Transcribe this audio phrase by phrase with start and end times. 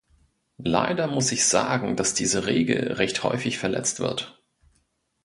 [0.63, 4.41] Leider muss ich sagen, dass diese Regel recht häufig verletzt wird.